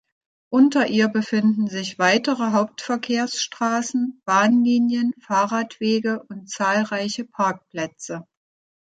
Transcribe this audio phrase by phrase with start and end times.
[0.51, 8.25] Unter ihr befinden sich weitere Hauptverkehrsstraßen, Bahnlinien, Fahrradwege und zahlreiche Parkplätze.